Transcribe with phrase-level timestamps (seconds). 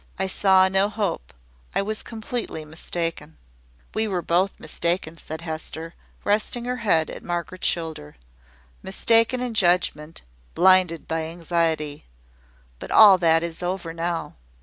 [0.17, 1.31] I saw no hope;
[1.75, 3.37] I was completely mistaken."
[3.93, 5.93] "We were both mistaken," said Hester,
[6.23, 8.15] resting her head at Margaret's shoulder.
[8.81, 10.23] "Mistaken in judgment,
[10.55, 12.05] blinded by anxiety.
[12.79, 14.33] But all that is over now.